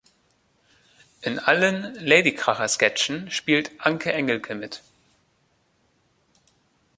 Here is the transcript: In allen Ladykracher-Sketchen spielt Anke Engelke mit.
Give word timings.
In 1.21 1.37
allen 1.37 1.93
Ladykracher-Sketchen 1.93 3.29
spielt 3.29 3.69
Anke 3.77 4.11
Engelke 4.11 4.55
mit. 4.55 4.81